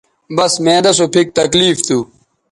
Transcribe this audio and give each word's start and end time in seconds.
بس 0.35 0.53
معدہ 0.65 0.91
سو 0.97 1.05
پھک 1.13 1.27
تکلیف 1.39 1.75
تھو 1.87 1.97